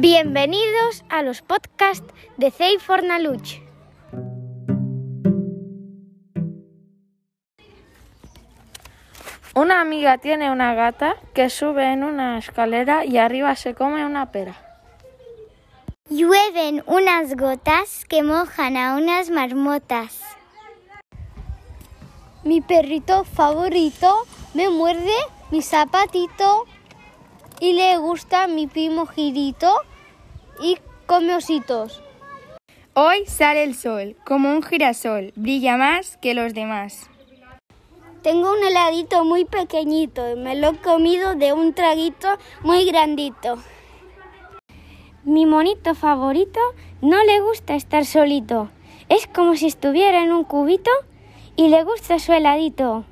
[0.00, 3.60] Bienvenidos a los podcasts de Zey Fornaluch.
[9.56, 14.30] Una amiga tiene una gata que sube en una escalera y arriba se come una
[14.30, 14.54] pera.
[16.08, 20.22] Llueven unas gotas que mojan a unas marmotas.
[22.44, 24.14] Mi perrito favorito
[24.54, 25.16] me muerde
[25.50, 26.66] mi zapatito
[27.60, 29.72] y le gusta mi primo girito
[30.62, 32.02] y come ositos.
[32.94, 37.08] Hoy sale el sol, como un girasol, brilla más que los demás.
[38.22, 42.28] Tengo un heladito muy pequeñito, me lo he comido de un traguito
[42.62, 43.58] muy grandito.
[45.22, 46.60] Mi monito favorito
[47.00, 48.70] no le gusta estar solito,
[49.08, 50.90] es como si estuviera en un cubito
[51.54, 53.04] y le gusta su heladito.